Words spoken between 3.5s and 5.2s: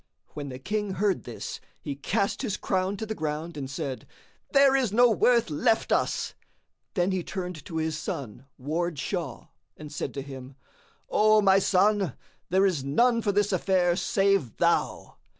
and said, "There is no